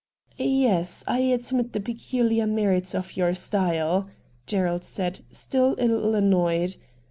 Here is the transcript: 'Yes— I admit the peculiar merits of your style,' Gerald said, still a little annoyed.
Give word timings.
'Yes— 0.63 1.03
I 1.07 1.19
admit 1.19 1.73
the 1.73 1.79
peculiar 1.79 2.47
merits 2.47 2.95
of 2.95 3.15
your 3.15 3.35
style,' 3.35 4.09
Gerald 4.47 4.83
said, 4.83 5.19
still 5.31 5.75
a 5.77 5.85
little 5.85 6.15
annoyed. 6.15 6.75